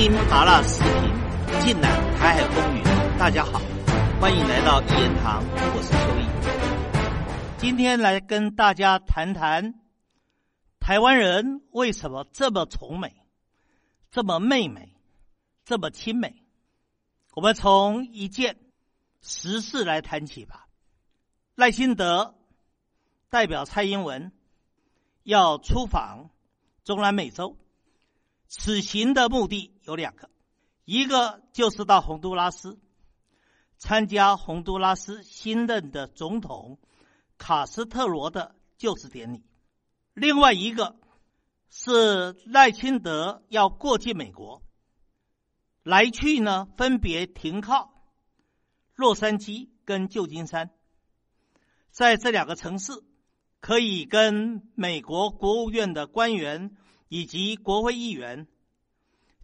[0.00, 2.84] 听麻辣视频，尽览台海风云。
[3.18, 3.58] 大家好，
[4.20, 7.58] 欢迎来到一言堂，我是邱毅。
[7.58, 9.74] 今天来跟大家谈谈
[10.78, 13.12] 台湾人为什么这么崇美、
[14.12, 14.94] 这么媚美、
[15.64, 16.44] 这么亲美。
[17.34, 18.56] 我们从一件
[19.20, 20.68] 实事来谈起吧。
[21.56, 22.36] 赖清德
[23.30, 24.30] 代表蔡英文
[25.24, 26.30] 要出访
[26.84, 27.56] 中南美洲。
[28.50, 30.28] 此行的目的有两个，
[30.84, 32.78] 一个就是到洪都拉斯
[33.78, 36.78] 参加洪都拉斯新任的总统
[37.38, 39.38] 卡斯特罗的就职典礼；
[40.12, 40.96] 另外一个
[41.70, 44.62] 是赖清德要过境美国，
[45.82, 47.94] 来去呢分别停靠
[48.94, 50.68] 洛杉矶跟旧金山，
[51.90, 52.92] 在这两个城市
[53.60, 56.76] 可以跟美国国务院的官员。
[57.10, 58.46] 以及国会议员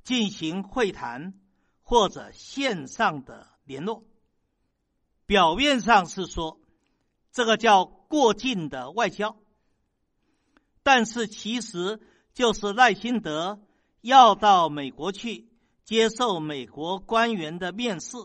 [0.05, 1.35] 进行会谈
[1.83, 4.05] 或者线上的联络，
[5.27, 6.61] 表面上是说
[7.33, 9.37] 这个叫过境的外交，
[10.83, 12.01] 但是其实
[12.33, 13.61] 就是赖清德
[14.03, 15.49] 要到美国去
[15.85, 18.17] 接受美国官员的面试，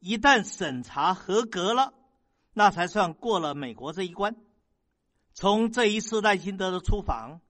[0.00, 1.94] 一旦审查合格了，
[2.52, 4.34] 那才算过了美国这一关。
[5.34, 7.40] 从这一次赖清德的出访。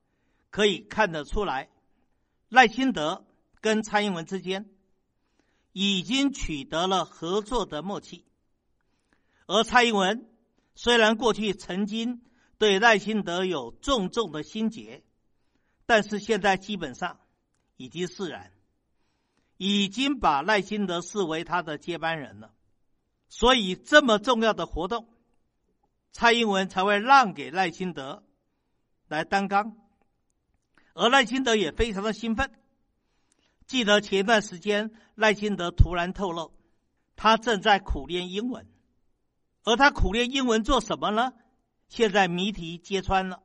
[0.51, 1.69] 可以看得出来，
[2.55, 3.27] 赖清德
[3.61, 4.71] 跟蔡英文之间
[5.73, 8.25] 已经取得了合作的默契，
[9.49, 10.31] 而蔡英文
[10.77, 12.23] 虽然过去曾经
[12.57, 15.03] 对赖清德有重重的心结，
[15.85, 17.19] 但是现在基本上
[17.77, 18.53] 已经释然，
[19.57, 22.55] 已经把赖清德视为他的接班人了，
[23.29, 25.09] 所以这么重要的活动，
[26.13, 28.23] 蔡英文才会让给赖清德
[29.09, 29.77] 来担纲。
[30.95, 32.51] 而赖清德也非常的兴奋。
[33.67, 36.55] 记得前段时间，赖清德突然透露，
[37.17, 38.67] 他正在苦练英文。
[39.65, 41.33] 而他苦练英文做什么呢？
[41.89, 43.43] 现在谜题揭穿了，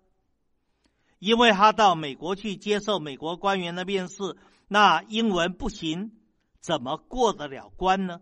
[1.20, 6.12] 因为他到美国去接受美国官员的面试，那英文不行，
[6.60, 8.22] 怎么过得了关呢？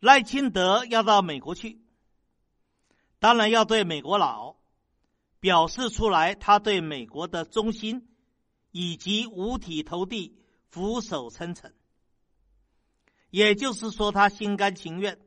[0.00, 1.80] 赖清德要到美国去，
[3.20, 4.56] 当然要对美国佬。
[5.42, 8.06] 表示出来，他对美国的忠心，
[8.70, 10.38] 以及五体投地、
[10.68, 11.74] 俯首称臣。
[13.28, 15.18] 也就是说，他心甘情愿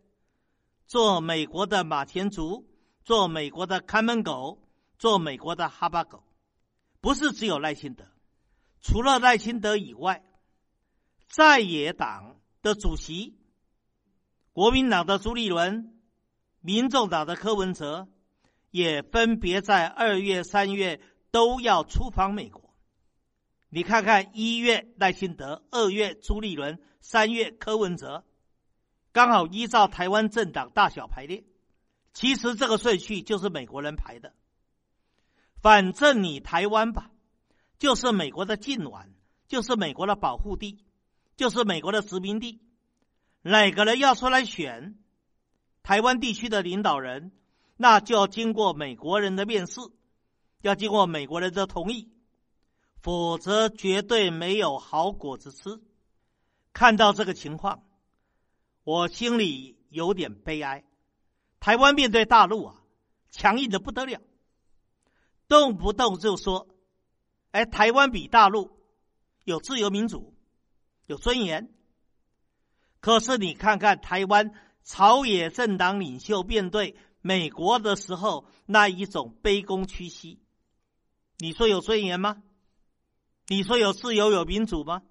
[0.88, 2.66] 做美国的马前卒，
[3.04, 4.66] 做美国的看门狗，
[4.98, 6.24] 做美国的哈巴狗。
[7.02, 8.06] 不是只有赖清德，
[8.80, 10.24] 除了赖清德以外，
[11.28, 13.38] 在野党的主席，
[14.54, 16.00] 国民党的朱立伦，
[16.62, 18.08] 民众党的柯文哲。
[18.76, 21.00] 也分别在二月、三月
[21.32, 22.76] 都要出访美国。
[23.70, 28.26] 你看看，一月赖清德，二月朱立伦，三月柯文哲，
[29.14, 31.46] 刚好依照台湾政党大小排列。
[32.12, 34.34] 其实这个顺序就是美国人排的。
[35.62, 37.12] 反正你台湾吧，
[37.80, 39.10] 就是美国的近晚，
[39.48, 40.84] 就是美国的保护地，
[41.38, 42.60] 就是美国的殖民地。
[43.42, 45.00] 哪个人要出来选
[45.82, 47.32] 台湾地区的领导人？
[47.78, 49.82] 那就要经过美国人的面试，
[50.62, 52.10] 要经过美国人的同意，
[53.02, 55.82] 否则绝对没有好果子吃。
[56.72, 57.84] 看到这个情况，
[58.86, 60.86] 我心里有点悲哀。
[61.60, 62.82] 台湾面对大陆啊，
[63.30, 64.22] 强硬的不得了，
[65.50, 66.70] 动不动就说
[67.52, 68.80] ：“哎，台湾比大陆
[69.44, 70.34] 有自由民主，
[71.08, 71.74] 有尊严。”
[73.02, 74.54] 可是你看看台湾
[74.84, 76.96] 朝野政党领袖面对。
[77.26, 80.40] 美国的时候那一种卑躬屈膝，
[81.40, 82.44] 你说有尊严吗？
[83.48, 85.02] 你说有自由有民主吗？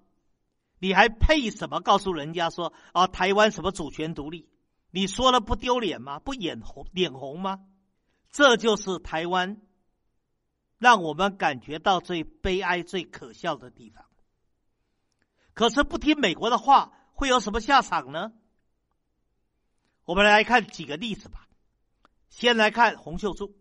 [0.79, 4.47] 你还配什么告诉人家说啊台湾什么主权独立？
[4.91, 6.19] 你说了不丢脸吗？
[6.19, 7.65] 不眼红脸红吗？
[8.31, 9.59] 这就是台湾
[10.77, 14.05] 让我们感觉到最悲哀、最可笑的地方。
[15.53, 18.31] 可是不听美国的话会有什么下场呢？
[20.05, 21.44] 我们来看几个例子吧。
[22.35, 23.55] 先来看洪秀柱。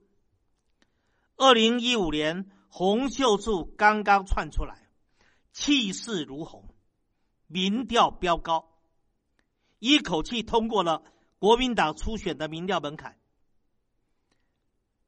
[1.37, 4.91] 二零一五年，洪秀柱刚刚窜出来，
[5.53, 6.75] 气势如虹，
[7.47, 8.69] 民调飙高，
[9.79, 11.05] 一口气通过了
[11.39, 13.17] 国民党初选的民调门槛。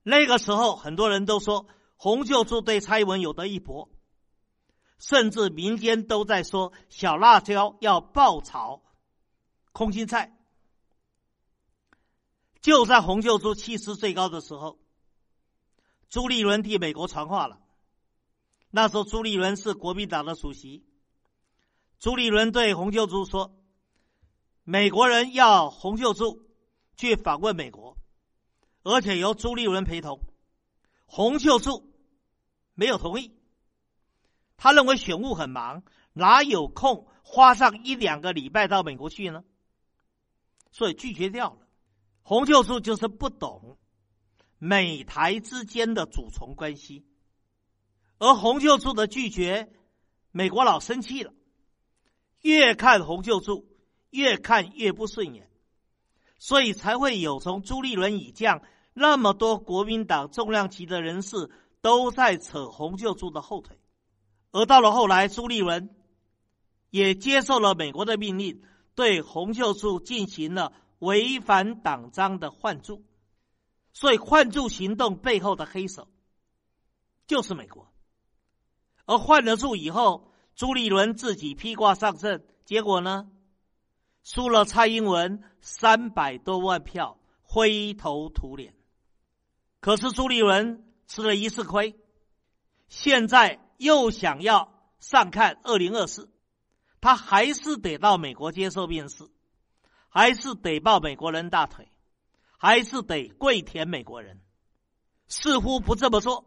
[0.04, 1.66] 那个时候，很多人都说
[1.96, 3.90] 洪秀柱对蔡英文有得一搏，
[5.00, 8.84] 甚至民间都在说小辣椒要爆炒
[9.72, 10.35] 空心菜。
[12.66, 14.80] 就在洪秀柱气势最高的时候，
[16.08, 17.60] 朱立伦替美国传话了。
[18.72, 20.84] 那时候朱立伦是国民党的主席，
[22.00, 23.56] 朱立伦对洪秀柱说
[24.66, 26.44] ：“美国人要洪秀柱
[26.96, 27.96] 去访问美国，
[28.82, 30.18] 而且由朱立伦陪同。”
[31.06, 31.94] 洪秀柱
[32.74, 33.32] 没有同意，
[34.56, 35.84] 他认为选务很忙，
[36.14, 39.44] 哪有空花上一两个礼拜到美国去呢？
[40.72, 41.65] 所以拒绝掉了。
[42.28, 43.78] 洪秀柱就是不懂
[44.58, 47.04] 美台之间的主从关系，
[48.18, 49.70] 而洪秀柱的拒绝，
[50.32, 51.32] 美国佬生气了，
[52.40, 53.68] 越看洪秀柱
[54.10, 55.48] 越看越不顺眼，
[56.36, 58.60] 所以才会有从朱立伦以降。
[58.92, 61.48] 那么多国民党重量级的人士
[61.80, 63.78] 都在扯洪秀柱的后腿，
[64.50, 65.94] 而到了后来，朱立伦
[66.90, 68.64] 也接受了美国的命令，
[68.96, 73.04] 对洪秀柱进行了违反党章的换柱。
[73.92, 76.08] 所以换柱行动背后的黑手
[77.26, 77.90] 就是美国。
[79.06, 83.30] 而换了柱以后，朱立伦自己披挂上阵，结果呢，
[84.22, 88.74] 输了蔡英文三百多万票，灰头土脸。
[89.80, 91.98] 可是朱立伦吃了一次亏，
[92.88, 96.30] 现在又想要上看二零二四，
[97.00, 99.30] 他还是得到美国接受面试，
[100.16, 101.92] 还是得抱美国人大腿，
[102.56, 104.40] 还是得跪舔美国人。
[105.28, 106.46] 似乎不这么做，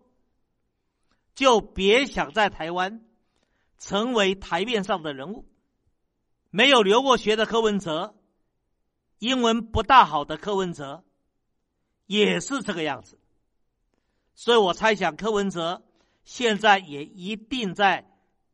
[1.36, 3.06] 就别想在台湾
[3.78, 5.46] 成为台面上的人物。
[6.50, 8.16] 没有留过学的柯文哲，
[9.20, 11.04] 英文不大好的柯文哲，
[12.08, 13.20] 也是这个样子。
[14.34, 15.84] 所以我猜想，柯文哲
[16.24, 18.12] 现在也一定在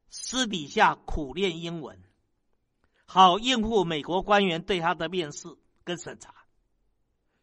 [0.10, 2.04] 私底下苦练英文，
[3.06, 5.48] 好应付美国官员对他的面试
[5.84, 6.34] 跟审查。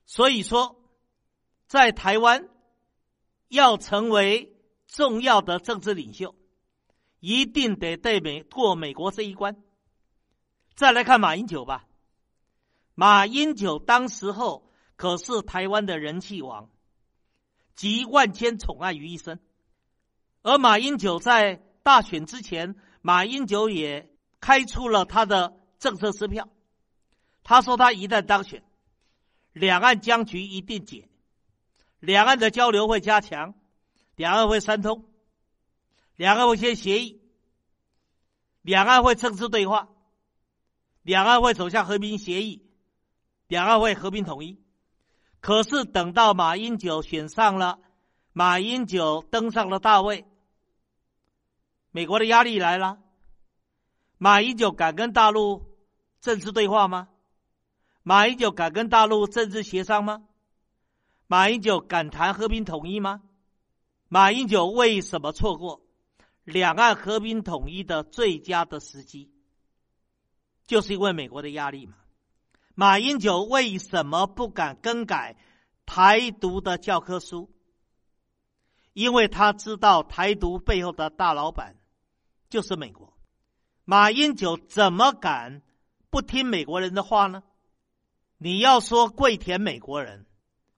[0.05, 0.81] 所以说，
[1.67, 2.49] 在台湾
[3.49, 4.55] 要成为
[4.87, 6.35] 重要的政治领袖，
[7.20, 9.62] 一定得对美过美国这一关。
[10.75, 11.87] 再来看马英九吧，
[12.94, 16.69] 马英九当时候可是台湾的人气王。
[17.75, 19.41] 集万千宠爱于一身，
[20.43, 24.12] 而马英九在大选之前，马英九也
[24.43, 26.49] 开出了他的政策支票。
[27.44, 28.62] 他说，他一旦当选，
[29.53, 31.09] 两岸僵局一定解，
[32.00, 33.55] 两岸的交流会加强，
[34.17, 35.05] 两岸会三通，
[36.17, 37.23] 两岸会签协议，
[38.62, 39.89] 两岸会政治对话，
[41.03, 42.65] 两岸会走向和平协议，
[43.47, 44.61] 两岸会和平统一。
[45.41, 47.79] 可是等到马英九选上了，
[48.33, 50.25] 马英九登上了大位，
[51.93, 52.99] 美国的压力来了。
[54.23, 55.67] 马英九敢跟大陆
[56.21, 57.09] 政治对话吗？
[58.05, 60.23] 马英九敢跟大陆政治协商吗？
[61.27, 63.21] 马英九敢谈和平统一吗？
[64.07, 65.83] 马英九为什么错过
[66.45, 69.33] 两岸和平统一的最佳的时机？
[70.69, 71.97] 就是因为美国的压力嘛。
[72.77, 75.37] 马英九为什么不敢更改
[75.85, 77.51] 台独的教科书？
[78.93, 81.75] 因为他知道台独背后的大老板
[82.49, 83.12] 就是美国。
[83.84, 85.62] 马英九怎么敢
[86.11, 87.43] 不听美国人的话呢？
[88.38, 90.26] 你要说跪舔美国人，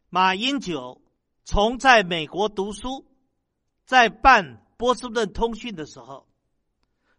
[0.08, 1.02] 马英九
[1.44, 3.06] 从在美国读书，
[3.84, 6.26] 在办波士顿通讯的时候，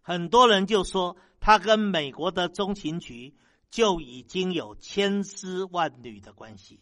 [0.01, 3.35] 很多人就说他跟美国的中情局。
[3.71, 6.80] 就已经有千丝万缕的关系，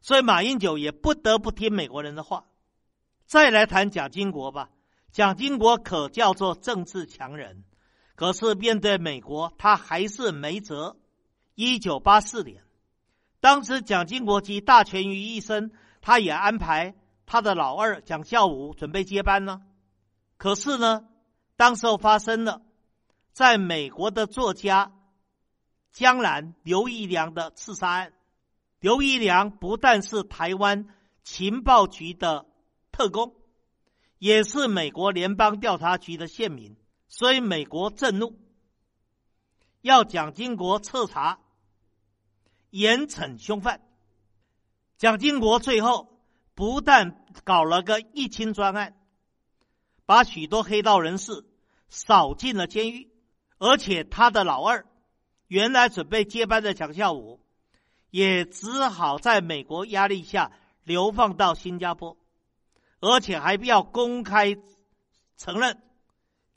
[0.00, 2.46] 所以马英九也不得不听美国人的话。
[3.26, 4.70] 再来谈蒋经国吧，
[5.12, 7.64] 蒋经国可叫做政治强人，
[8.20, 10.98] 可是面对美国，他还是没辙。
[11.54, 12.62] 一九八四年，
[13.40, 15.72] 当时蒋经国集大权于一身，
[16.02, 19.62] 他也安排他的老二蒋孝武准备接班呢。
[20.36, 21.06] 可是呢，
[21.56, 22.60] 当时候发生了，
[23.32, 24.92] 在美国的作家。
[25.90, 28.12] 江南刘义良的刺杀案，
[28.80, 30.88] 刘义良不但是台湾
[31.22, 32.44] 情报局的
[32.92, 33.34] 特工，
[34.18, 36.76] 也是美国联邦调查局的县民，
[37.10, 38.38] 所以美国震怒，
[39.82, 41.40] 要蒋经国彻查，
[42.70, 43.82] 严惩凶犯。
[44.96, 46.20] 蒋经国最后
[46.54, 48.96] 不但搞了个一清专案，
[50.06, 51.44] 把许多黑道人士
[51.88, 53.10] 扫进了监狱，
[53.58, 54.86] 而且他的老二。
[55.48, 57.40] 原来准备接班的蒋孝武，
[58.10, 60.52] 也只好在美国压力下
[60.84, 62.16] 流放到新加坡，
[63.00, 64.56] 而且还要公开
[65.36, 65.82] 承认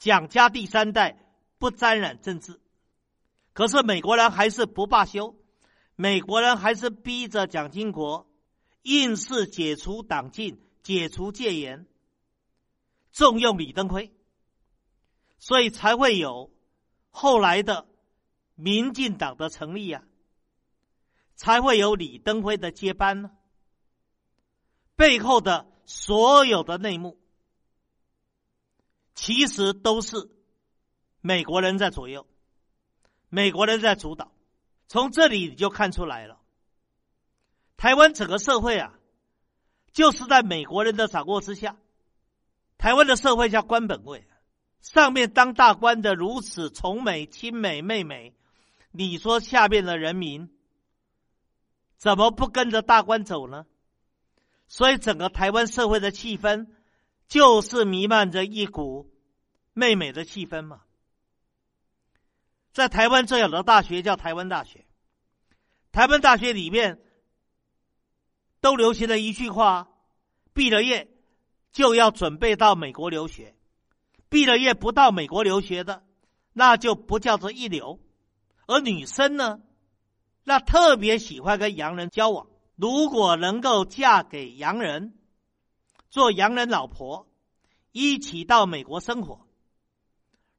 [0.04, 1.18] 蒋家第三代
[1.60, 2.60] 不沾染政治。
[3.54, 5.38] 可是美国人还是不罢休，
[5.96, 8.30] 美国人还是逼着蒋经国
[8.82, 11.88] 硬是解除党禁、解除戒严。
[13.14, 14.12] 重用李登辉，
[15.38, 16.52] 所以才会有
[17.10, 17.88] 后来的
[18.56, 20.04] 民进党的成立呀，
[21.36, 23.32] 才会有李登辉的接班呢。
[24.98, 27.18] 背后的所有的内幕，
[29.16, 30.30] 其实都是
[31.22, 32.28] 美国人在左右，
[33.30, 34.32] 美国人在主导。
[34.88, 36.40] 从这里你就看出来了，
[37.78, 38.94] 台湾整个社会啊，
[39.92, 41.78] 就是在美国人的掌握之下。
[42.78, 44.28] 台湾的社会叫官本位，
[44.82, 48.36] 上面当大官的如此崇美、亲美、媚美，
[48.92, 50.52] 你说下面的人民
[51.98, 53.66] 怎么不跟着大官走呢？
[54.68, 56.68] 所以整个台湾社会的气氛
[57.28, 59.12] 就是弥漫着一股
[59.74, 60.82] 媚美的气氛嘛。
[62.72, 64.86] 在台湾最好的大学叫台湾大学，
[65.92, 67.00] 台湾大学里面
[68.62, 69.90] 都流行了一句话：
[70.54, 71.10] 毕了业
[71.72, 73.56] 就要准备到美国留学，
[74.30, 76.04] 毕了业不到美国留学的，
[76.52, 78.00] 那就不叫做一流。
[78.66, 79.60] 而女生呢，
[80.44, 82.48] 那特别喜欢跟洋人交往。
[82.76, 85.14] 如果能够嫁给洋人，
[86.14, 87.26] 做洋人老婆，
[87.92, 89.48] 一起到美国生活，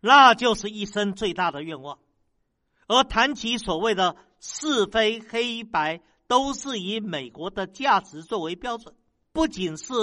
[0.00, 2.00] 那就是一生最大的愿望。
[2.88, 8.96] 而谈起所谓的是非黑白，都是以美国的价值作为标准。
[9.30, 9.94] 不仅是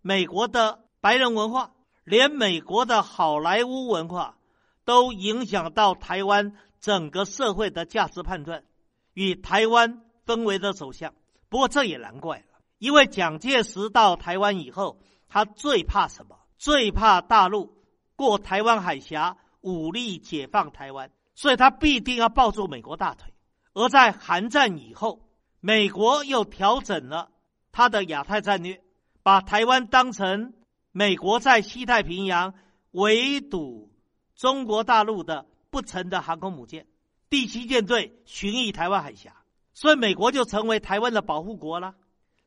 [0.00, 4.38] 美国的白人文化，连美国的好莱坞文化
[4.86, 8.64] 都影响到台湾整个社会的价值判断
[9.12, 11.12] 与台湾氛围的走向。
[11.50, 12.53] 不过这也难怪了，
[12.84, 16.38] 因为蒋介石到台湾以后，他最怕什么？
[16.58, 17.78] 最怕大陆
[18.14, 21.10] 过台湾海峡武力解放台湾。
[21.34, 23.32] 所以他必定要抱住美国大腿，
[23.72, 25.26] 而在韩战以后，
[25.60, 27.30] 美国又调整了
[27.72, 28.82] 他的亚太战略，
[29.22, 30.52] 把台湾当成
[30.92, 32.52] 美国在西太平洋
[32.90, 33.90] 围堵
[34.36, 36.86] 中国大陆的不成的航空母舰，
[37.30, 41.94] 第七舰队巡弋台湾海峡，所以美国就成为台湾的保护国了，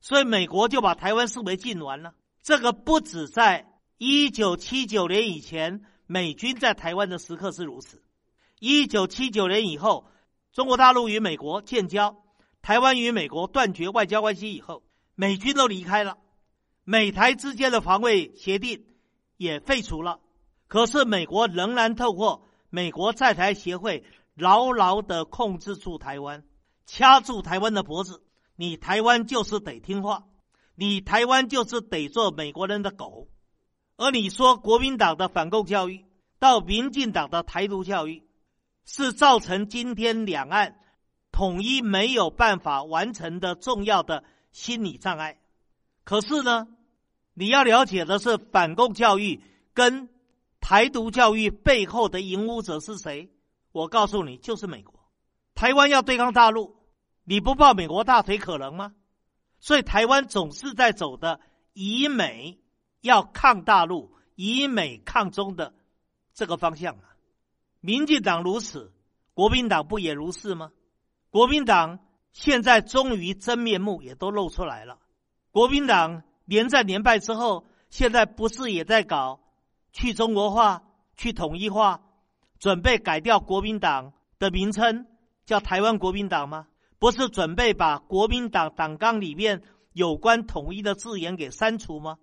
[0.07, 2.13] 所以美国就把台湾视为禁丸了。
[2.41, 8.01] 这个不止在一九七九年以前，美军在台湾的时刻是如此。
[8.57, 10.07] 一九七九年以后，
[10.53, 12.23] 中国大陆与美国建交，
[12.61, 14.81] 台湾与美国断绝外交关系以后，
[15.13, 16.17] 美军都离开了，
[16.85, 18.85] 美台之间的防卫协定
[19.35, 20.21] 也废除了。
[20.69, 26.45] 可是美国仍然透过美国在台协会牢牢的控制住台湾，
[26.85, 28.23] 掐住台湾的脖子。
[28.57, 30.25] 你台湾就是得听话，
[30.75, 33.29] 你台湾就是得做美国人的狗。
[33.95, 36.03] 而你说国民党的反共教育
[36.37, 38.27] 到民进党的台独教育。
[38.89, 40.79] 是造成今天两岸
[41.29, 44.23] 统一没有办法完成的重要的
[44.53, 45.41] 心理障碍。
[46.05, 46.69] 可是呢，
[47.33, 50.07] 你要了解的是，反共教育跟
[50.61, 53.29] 台独教育背后的引武者是谁？
[53.73, 54.97] 我告诉你，就是美国。
[55.53, 56.76] 台湾要对抗大陆，
[57.29, 58.93] 你不抱美国大腿可能吗？
[59.59, 61.41] 所以台湾总是在走的
[61.73, 62.57] 以美
[63.01, 65.73] 要抗大陆、以美抗中的
[66.33, 67.17] 这个方向啊。
[67.81, 68.93] 民进党如此，
[69.33, 70.71] 国民党不也如是吗？
[71.29, 71.99] 国民党
[72.31, 74.97] 现在终于真面目也都露出来了。
[75.51, 79.41] 国民党连战连败之后，现在不是也在搞
[79.91, 80.83] 去中国化、
[81.17, 81.99] 去统一化，
[82.57, 85.07] 准备改掉国民党的名称，
[85.45, 86.67] 叫台湾国民党吗？
[86.99, 89.61] 不是准备把国民党党纲里面
[89.93, 92.17] 有关统一的字眼给删除吗？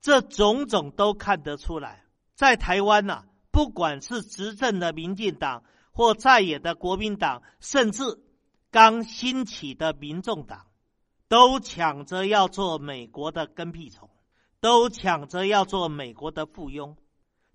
[0.00, 2.04] 这种种都看得出来，
[2.34, 3.24] 在台湾呐。
[3.50, 8.02] 不管是执政的民进党，或在野的国民党，甚至
[8.70, 10.68] 刚兴起的民众党，
[11.28, 14.08] 都抢着要做美国的跟屁虫，
[14.62, 16.96] 都抢着要做美国的附庸。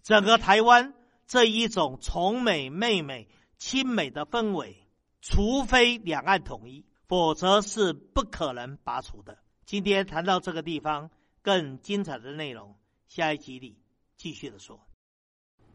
[0.04, 0.94] 整个台湾
[1.26, 4.87] 这一种崇美、媚美、亲美的氛围，
[5.22, 9.38] 除非两岸统一，否则是不可能拔除的。
[9.66, 11.10] 今天谈到这个地方，
[11.42, 12.76] 更精彩的内容，
[13.08, 13.78] 下一集里
[14.16, 14.80] 继续的说。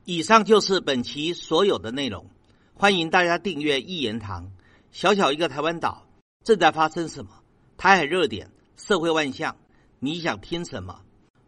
[0.04, 2.30] 以上就是本期所有的内容，
[2.75, 4.52] 欢迎大家订阅一言堂。
[4.90, 6.06] 小小一个台湾岛，
[6.42, 7.42] 正在发生什么？
[7.76, 9.56] 台海热点，社会万象，
[9.99, 11.02] 你想听什么？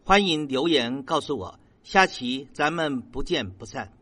[0.04, 1.58] 欢迎留言告诉我。
[1.82, 3.93] 下期咱们不见不散。